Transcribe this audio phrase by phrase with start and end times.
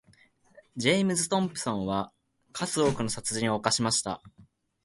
[0.77, 2.11] ジェームズトムプソンは
[2.53, 4.19] 数多くの殺人を犯しました。